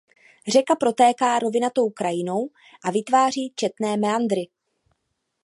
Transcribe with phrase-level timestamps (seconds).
[0.47, 2.49] Řeka protéká rovinatou krajinou
[2.83, 4.47] a vytváří četné meandry.